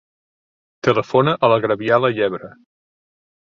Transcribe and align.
Telefona 0.87 1.35
a 1.37 1.51
la 1.55 1.61
Gabriela 1.67 2.13
Yebra. 2.19 2.53